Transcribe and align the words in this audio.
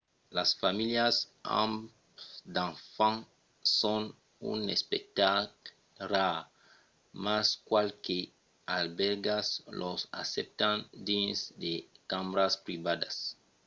las 0.37 0.49
familhas 0.63 1.15
amb 1.61 1.75
d’enfants 2.53 3.27
son 3.79 4.03
un 4.51 4.59
espectacle 4.75 5.69
rar 6.13 6.37
mas 7.25 7.47
qualques 7.69 8.29
albèrgas 8.77 9.47
los 9.79 10.01
accèptan 10.21 10.77
dins 11.09 11.37
de 11.63 11.73
cambras 12.11 12.53
privadas 12.65 13.15